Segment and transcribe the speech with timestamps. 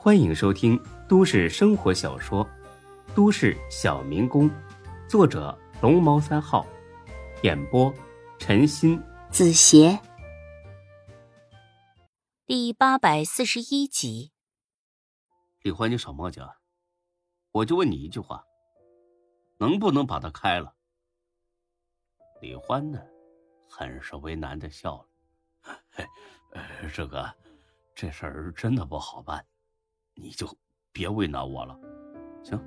[0.00, 2.46] 欢迎收听都市生活小说
[3.16, 4.48] 《都市小民工》，
[5.08, 6.64] 作者龙猫三号，
[7.42, 7.92] 演播
[8.38, 9.98] 陈鑫、子邪，
[12.46, 14.30] 第八百四十一集。
[15.62, 16.40] 李欢，你少墨迹，
[17.50, 18.44] 我就问你一句话，
[19.58, 20.76] 能不能把它开了？
[22.40, 23.02] 李欢呢，
[23.68, 25.08] 很是为难的笑了。
[26.52, 27.34] 呃， 这个，
[27.96, 29.44] 这事儿真的不好办，
[30.20, 30.46] 你就
[30.92, 31.78] 别为难我了。
[32.42, 32.60] 行，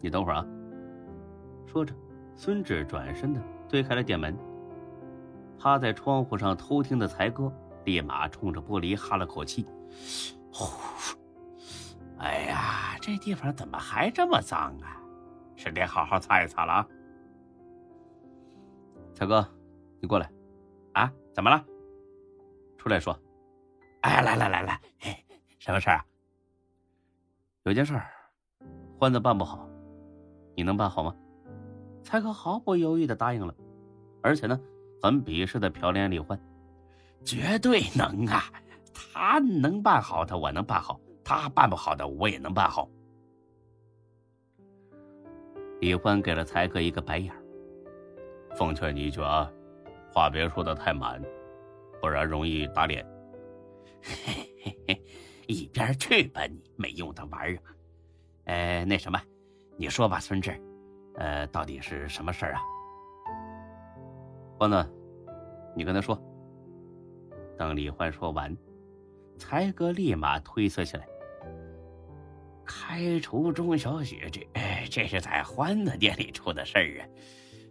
[0.00, 0.46] 你等会儿啊。
[1.66, 1.94] 说着，
[2.34, 4.36] 孙志转身的推开了店门。
[5.58, 7.52] 趴在窗户上偷听的才哥
[7.84, 9.66] 立马冲着玻璃哈了口气
[10.50, 10.64] ：“呼，
[12.16, 14.96] 哎呀，这地方怎么还这么脏啊？
[15.56, 16.88] 是得好好擦一擦了啊。”
[19.12, 19.46] 才哥，
[20.00, 20.32] 你过来，
[20.94, 21.62] 啊，怎么了？
[22.78, 23.14] 出来说，
[24.00, 24.80] 哎，来来来来，
[25.58, 26.04] 什么事儿啊？
[27.64, 28.06] 有件事儿，
[28.98, 29.68] 欢子办不好，
[30.56, 31.14] 你能办好吗？
[32.02, 33.54] 才哥毫不犹豫的答应了，
[34.22, 34.58] 而且呢，
[35.02, 36.40] 很鄙视的瞟脸李欢，
[37.22, 38.44] 绝对能啊！
[38.94, 42.88] 他能办好的，我能办好；他办不好的，我也能办好。
[45.80, 47.34] 李欢给了才哥一个白眼
[48.56, 49.50] 奉劝你一句啊，
[50.12, 51.22] 话别说的太满。
[52.00, 53.06] 不然容易打脸。
[54.02, 54.14] 嘿
[54.64, 55.04] 嘿嘿，
[55.50, 57.62] 一边去吧，你没用的玩意儿！
[58.44, 59.20] 呃，那什么，
[59.76, 60.58] 你说吧，孙志，
[61.16, 62.60] 呃，到底是什么事儿啊？
[64.58, 64.92] 欢子，
[65.74, 66.18] 你跟他说。
[67.58, 68.56] 等李欢说完，
[69.38, 71.06] 才哥立马推测起来。
[72.64, 74.46] 开除钟小雪，这
[74.88, 77.06] 这是在欢子店里出的事儿啊，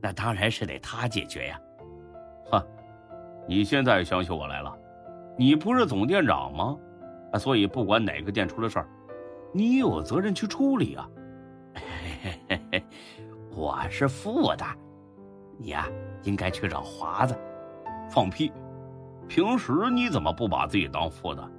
[0.00, 1.60] 那当然是得他解决呀。
[2.50, 2.64] 哈。
[3.46, 4.74] 你现在想起我来了，
[5.36, 6.78] 你不是总店长吗？
[7.38, 8.88] 所以不管哪个店出了事儿，
[9.52, 11.08] 你有责任去处理啊。
[13.54, 14.64] 我是副的，
[15.58, 15.88] 你呀
[16.22, 17.38] 应该去找华子。
[18.10, 18.52] 放屁！
[19.26, 21.50] 平时你怎么不把自己当副的？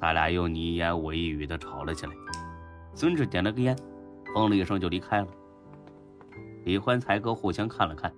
[0.00, 2.12] 他俩又你一言我一语的吵了起来。
[2.94, 3.76] 孙志点了个烟，
[4.34, 5.28] 哼了一声就离开了。
[6.64, 8.12] 李欢才哥互相看了看。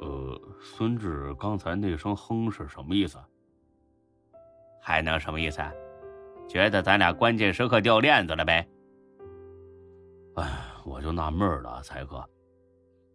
[0.00, 3.18] 呃，孙志刚才那声哼是什么意思？
[4.82, 5.62] 还能什么意思？
[5.62, 5.72] 啊
[6.48, 8.68] 觉得咱俩关键时刻掉链子了呗？
[10.34, 10.44] 哎，
[10.84, 12.22] 我就纳闷了，才哥，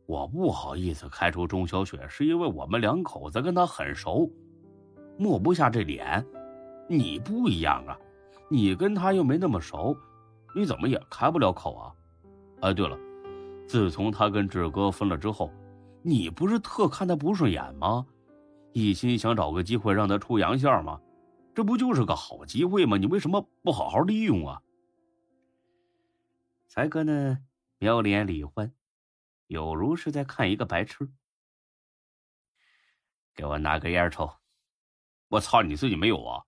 [0.08, 4.28] 我不好意思开除钟小雪，是因为我们两口子跟他很熟，
[5.20, 6.26] 抹不下这脸。
[6.88, 8.00] 你不一样啊，
[8.50, 9.96] 你跟他又没那么熟，
[10.56, 11.94] 你怎么也开不了口啊？
[12.62, 12.98] 哎，对了，
[13.68, 15.52] 自从他跟志哥分了之后。
[16.02, 18.06] 你不是特看他不顺眼吗？
[18.72, 21.00] 一心想找个机会让他出洋相吗？
[21.58, 22.98] 这不就是个好机会吗？
[22.98, 24.62] 你为什么不好好利用啊？
[26.68, 27.40] 才哥呢，
[27.80, 28.76] 瞄了眼李欢，
[29.48, 31.12] 有如是在看一个白痴。
[33.34, 34.32] 给我拿根烟抽。
[35.30, 36.46] 我操，你自己没有啊？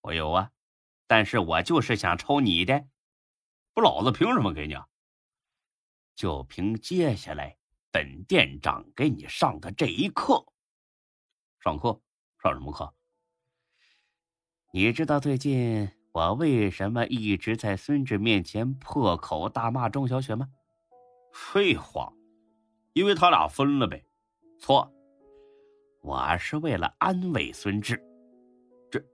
[0.00, 0.50] 我有啊，
[1.06, 2.88] 但是我就是想抽你的，
[3.72, 4.74] 不，老子凭什么给你？
[4.74, 4.88] 啊？
[6.16, 7.56] 就凭接下来。
[7.92, 10.44] 本店长给你上的这一课，
[11.60, 12.00] 上课
[12.42, 12.92] 上什么课？
[14.72, 20.48] 你知道最近我为什么一直在孙志面前破口大骂钟小雪吗？
[21.32, 22.12] 废话，
[22.92, 24.04] 因为他俩分了呗。
[24.60, 24.88] 错，
[26.02, 28.00] 我是为了安慰孙志。
[28.88, 29.04] 这，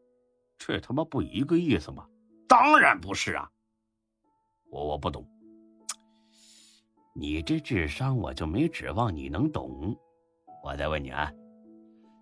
[0.59, 2.07] 这他妈不一个意思吗？
[2.47, 3.51] 当然不是啊，
[4.71, 5.27] 我我不懂。
[7.15, 9.97] 你这智商，我就没指望你能懂。
[10.63, 11.33] 我再问你啊，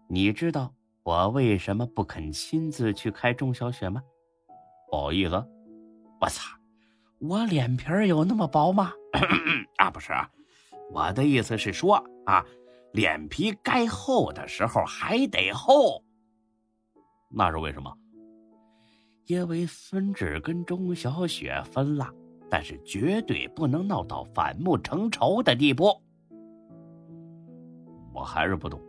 [0.09, 0.73] 你知道
[1.05, 4.03] 我为什么不肯亲自去开钟小雪吗？
[4.91, 5.33] 不好意思，
[6.21, 6.57] 我操，
[7.21, 8.93] 我脸皮有那么薄吗？
[9.77, 10.29] 啊，不是啊，
[10.91, 12.45] 我的意思是说啊，
[12.93, 16.03] 脸皮该厚的时候还得厚。
[17.31, 17.95] 那是为什么？
[19.27, 22.11] 因为孙志跟钟小雪分了。
[22.51, 26.01] 但是绝对不能闹到反目成仇的地步。
[28.13, 28.81] 我还是不懂，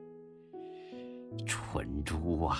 [1.45, 2.57] 蠢猪啊！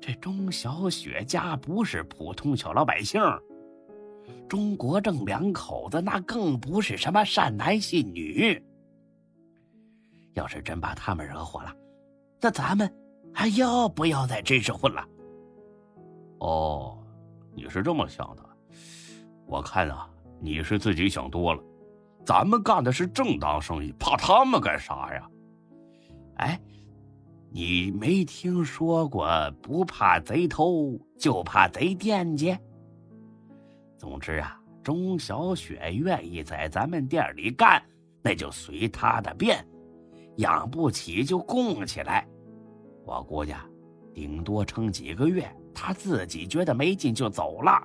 [0.00, 3.20] 这钟小雪家不是普通小老百姓，
[4.48, 8.62] 钟国正两口子那更不是什么善男信女。
[10.34, 11.74] 要是真把他们惹火了，
[12.40, 12.90] 那咱们
[13.34, 15.04] 还要不要在这市混了？
[16.38, 16.96] 哦，
[17.54, 18.42] 你是这么想的，
[19.46, 20.08] 我看啊。
[20.40, 21.60] 你是自己想多了，
[22.24, 25.28] 咱们干的是正当生意，怕他们干啥呀？
[26.36, 26.60] 哎，
[27.50, 29.28] 你没听说过
[29.62, 32.56] 不怕贼偷，就怕贼惦记。
[33.96, 37.82] 总之啊，钟小雪愿意在咱们店里干，
[38.22, 39.56] 那就随她的便；
[40.36, 42.28] 养不起就供起来。
[43.04, 43.54] 我估计，
[44.12, 47.82] 顶多撑几个月，她自己觉得没劲就走了。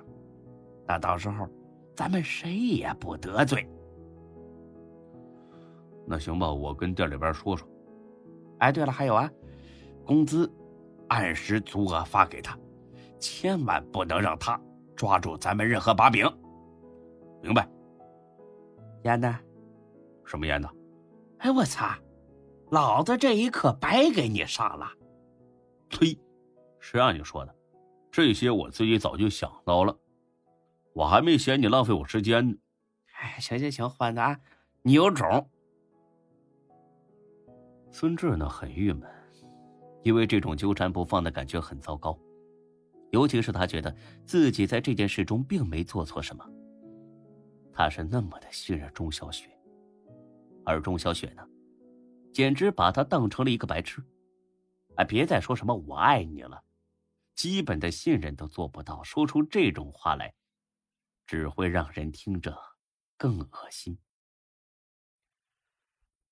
[0.86, 1.48] 那到时候，
[1.96, 3.66] 咱们谁也不得罪。
[6.06, 7.66] 那行吧，我跟店里边说说。
[8.58, 9.30] 哎，对了，还有啊。
[10.04, 10.50] 工资
[11.08, 12.58] 按时足额发给他，
[13.18, 14.60] 千万不能让他
[14.94, 16.26] 抓住咱们任何把柄。
[17.42, 17.68] 明白？
[19.04, 19.38] 烟呢？
[20.24, 20.70] 什么烟呢？
[21.38, 21.86] 哎，我操！
[22.70, 24.90] 老子这一课白给你上了。
[25.90, 26.18] 呸！
[26.80, 27.54] 谁让你说的？
[28.10, 29.96] 这些我自己早就想到了，
[30.92, 32.56] 我还没嫌你浪费我时间呢。
[33.18, 34.38] 哎，行行行，换的啊，
[34.82, 35.50] 你有种。
[37.90, 39.08] 孙志呢，很郁闷。
[40.04, 42.16] 因为这种纠缠不放的感觉很糟糕，
[43.10, 43.92] 尤其是他觉得
[44.26, 46.48] 自己在这件事中并没做错什么。
[47.72, 49.50] 他是那么的信任钟小雪，
[50.64, 51.44] 而钟小雪呢，
[52.32, 54.04] 简直把他当成了一个白痴。
[54.96, 56.62] 哎，别再说什么我爱你了，
[57.34, 60.34] 基本的信任都做不到，说出这种话来，
[61.26, 62.56] 只会让人听着
[63.16, 63.98] 更恶心。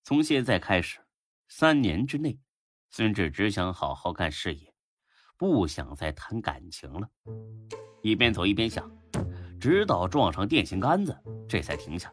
[0.04, 1.00] 从现在开始，
[1.48, 2.38] 三年之内。
[2.94, 4.70] 孙志只想好好干事业，
[5.38, 7.08] 不想再谈感情了。
[8.02, 8.86] 一边走一边想，
[9.58, 11.16] 直到撞上电线杆子，
[11.48, 12.12] 这才停下。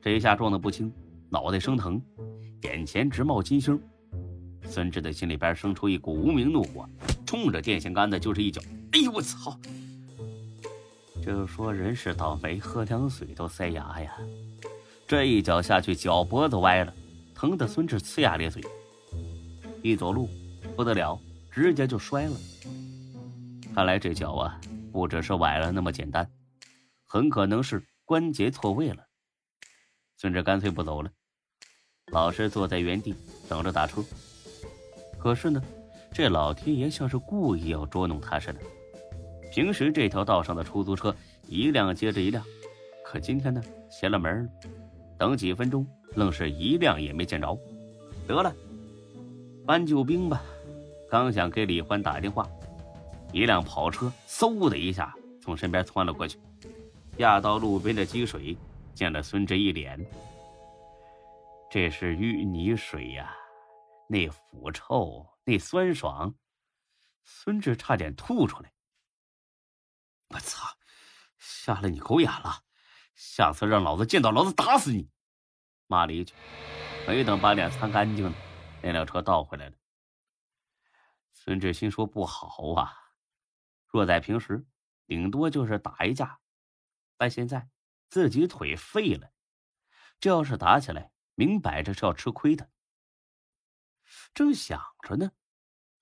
[0.00, 0.90] 这一下撞得不轻，
[1.28, 2.00] 脑袋生疼，
[2.62, 3.78] 眼前直冒金星。
[4.62, 6.88] 孙志的心里边生出一股无名怒火，
[7.26, 8.62] 冲着电线杆子就是一脚。
[8.92, 9.54] 哎呦我操！
[11.22, 14.16] 就是说人是倒霉，喝凉水都塞牙呀。
[15.06, 16.94] 这一脚下去，脚脖子歪了，
[17.34, 18.64] 疼得孙志呲牙咧嘴。
[19.84, 20.30] 一走路，
[20.74, 21.20] 不得了，
[21.50, 22.32] 直接就摔了。
[23.74, 24.58] 看来这脚啊，
[24.90, 26.26] 不只是崴了那么简单，
[27.04, 29.04] 很可能是关节错位了。
[30.16, 31.10] 孙志干脆不走了，
[32.10, 33.14] 老实坐在原地
[33.46, 34.02] 等着打车。
[35.18, 35.62] 可是呢，
[36.10, 38.60] 这老天爷像是故意要捉弄他似的。
[39.52, 41.14] 平时这条道上的出租车
[41.46, 42.42] 一辆接着一辆，
[43.04, 44.50] 可今天呢，邪了门了。
[45.18, 47.54] 等几分钟，愣是一辆也没见着。
[48.26, 48.50] 得了。
[49.66, 50.42] 搬救兵吧！
[51.08, 52.46] 刚想给李欢打电话，
[53.32, 56.38] 一辆跑车嗖的一下从身边窜了过去，
[57.16, 58.56] 压到路边的积水，
[58.94, 59.98] 溅了孙志一脸。
[61.70, 63.34] 这是淤泥水呀，
[64.08, 66.34] 那腐臭，那酸爽，
[67.24, 68.70] 孙志差点吐出来。
[70.28, 70.68] 我操！
[71.38, 72.62] 瞎了你狗眼了！
[73.14, 75.08] 下次让老子见到老子打死你！
[75.86, 76.34] 骂了一句，
[77.06, 78.34] 没等把脸擦干净呢。
[78.84, 79.76] 那辆车倒回来了。
[81.30, 82.92] 孙志新说：“不好啊！
[83.86, 84.66] 若在平时，
[85.06, 86.38] 顶多就是打一架，
[87.16, 87.70] 但现在
[88.10, 89.32] 自己腿废了，
[90.20, 92.68] 这要是打起来，明摆着是要吃亏的。”
[94.34, 95.32] 正想着呢，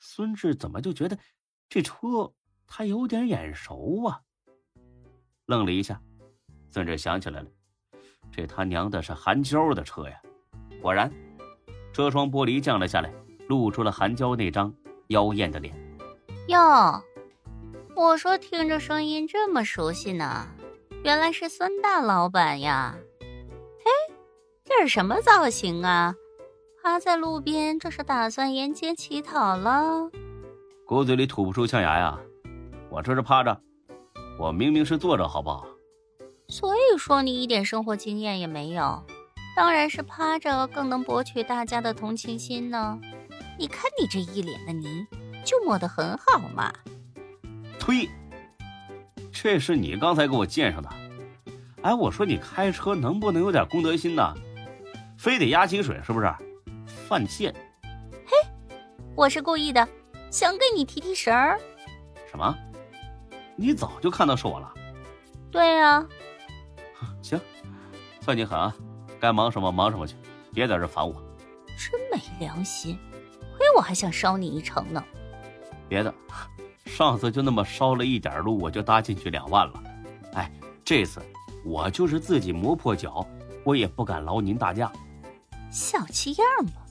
[0.01, 1.17] 孙志怎么就觉得
[1.69, 2.35] 这车
[2.67, 4.25] 他有点眼熟啊？
[5.47, 6.03] 愣了一下，
[6.73, 7.51] 孙志想起来了，
[8.33, 10.21] 这他娘的是韩娇的车呀！
[10.81, 11.09] 果然。
[11.93, 13.13] 车窗玻璃降了下来，
[13.49, 14.73] 露出了韩娇那张
[15.09, 15.75] 妖艳的脸。
[16.49, 17.03] 哟，
[17.95, 20.47] 我说听着声音这么熟悉呢，
[21.05, 22.97] 原来是孙大老板呀！
[23.21, 24.15] 嘿，
[24.65, 26.15] 这是什么造型啊？
[26.83, 30.11] 趴在路边，这是打算沿街乞讨了？
[30.87, 32.19] 狗嘴里吐不出象牙呀！
[32.91, 33.61] 我这是趴着，
[34.39, 35.67] 我明明是坐着，好不好？
[36.49, 39.03] 所以说你一点生活经验也没有。
[39.55, 42.99] 当然是趴着更能博取大家的同情心呢。
[43.59, 45.07] 你看你这一脸的泥，
[45.45, 46.73] 就抹得很好嘛。
[47.79, 48.09] 呸！
[49.31, 50.89] 这是你刚才给我溅上的。
[51.83, 54.35] 哎，我说你开车能不能有点公德心呢？
[55.19, 56.33] 非得压清水是不是？
[57.09, 57.55] 犯贱！
[58.25, 58.37] 嘿，
[59.15, 59.87] 我是故意的，
[60.31, 61.59] 想给你提提神儿。
[62.31, 62.57] 什么？
[63.57, 64.73] 你早就看到是我了？
[65.51, 66.07] 对呀。
[67.21, 67.41] 行，
[68.21, 68.75] 算你狠啊！
[69.23, 70.17] 该忙什么忙什么去，
[70.53, 71.15] 别在这烦我。
[71.79, 72.99] 真没良心，
[73.57, 75.01] 亏我还想捎你一程呢。
[75.89, 76.13] 别的，
[76.87, 79.83] 上次就那么捎了一点路，我就搭进去两万了。
[80.33, 80.51] 哎，
[80.85, 81.23] 这次
[81.65, 83.25] 我就是自己磨破脚，
[83.63, 84.91] 我也不敢劳您大驾。
[85.71, 86.83] 小气样吧！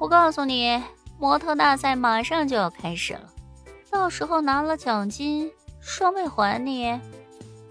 [0.00, 0.82] 我告诉你，
[1.16, 3.30] 模特大赛马上就要开始了，
[3.88, 5.48] 到时候拿了奖金，
[5.80, 6.86] 双倍还你。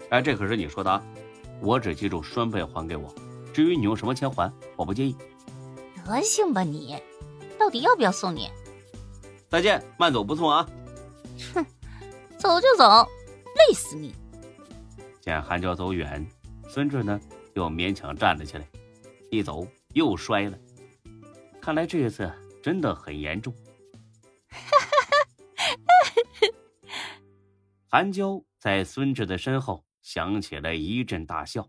[0.08, 1.02] 哎，这可是你说的，
[1.60, 3.14] 我只记住双倍还给我。
[3.52, 5.16] 至于你用什么钱还，我不介意。
[6.04, 6.96] 德行吧你，
[7.58, 8.50] 到底要不要送你？
[9.48, 10.68] 再见，慢走不送啊！
[11.54, 11.64] 哼，
[12.38, 13.06] 走就走，
[13.56, 14.14] 累死你！
[15.20, 16.26] 见韩娇走远，
[16.68, 17.20] 孙志呢
[17.54, 18.66] 又勉强站了起来，
[19.30, 20.58] 一走又摔了。
[21.60, 23.52] 看来这次真的很严重。
[24.48, 26.48] 哈哈哈
[27.88, 31.68] 韩娇在孙志的身后响起了一阵大笑。